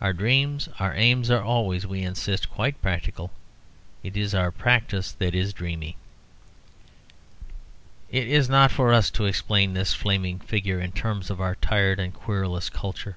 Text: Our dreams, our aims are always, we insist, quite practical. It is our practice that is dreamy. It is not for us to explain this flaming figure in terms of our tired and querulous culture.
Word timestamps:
Our 0.00 0.12
dreams, 0.12 0.68
our 0.78 0.94
aims 0.94 1.32
are 1.32 1.42
always, 1.42 1.84
we 1.84 2.04
insist, 2.04 2.48
quite 2.48 2.80
practical. 2.80 3.32
It 4.04 4.16
is 4.16 4.32
our 4.32 4.52
practice 4.52 5.10
that 5.10 5.34
is 5.34 5.52
dreamy. 5.52 5.96
It 8.08 8.28
is 8.28 8.48
not 8.48 8.70
for 8.70 8.92
us 8.92 9.10
to 9.10 9.24
explain 9.26 9.74
this 9.74 9.92
flaming 9.92 10.38
figure 10.38 10.78
in 10.78 10.92
terms 10.92 11.28
of 11.28 11.40
our 11.40 11.56
tired 11.56 11.98
and 11.98 12.14
querulous 12.14 12.70
culture. 12.70 13.16